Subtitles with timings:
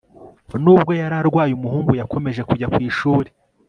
[0.63, 3.29] nubwo yari arwaye, umuhungu yakomeje kujya ku ishuri